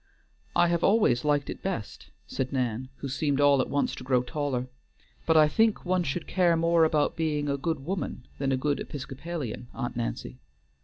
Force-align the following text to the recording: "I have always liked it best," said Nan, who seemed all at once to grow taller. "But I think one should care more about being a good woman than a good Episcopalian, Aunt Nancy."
"I 0.55 0.69
have 0.69 0.83
always 0.83 1.23
liked 1.23 1.47
it 1.47 1.61
best," 1.61 2.09
said 2.25 2.51
Nan, 2.51 2.89
who 2.97 3.07
seemed 3.07 3.39
all 3.39 3.61
at 3.61 3.69
once 3.69 3.93
to 3.93 4.03
grow 4.03 4.23
taller. 4.23 4.65
"But 5.27 5.37
I 5.37 5.47
think 5.47 5.85
one 5.85 6.01
should 6.01 6.25
care 6.25 6.57
more 6.57 6.85
about 6.85 7.15
being 7.15 7.47
a 7.47 7.55
good 7.55 7.85
woman 7.85 8.25
than 8.39 8.51
a 8.51 8.57
good 8.57 8.79
Episcopalian, 8.79 9.67
Aunt 9.75 9.95
Nancy." 9.95 10.39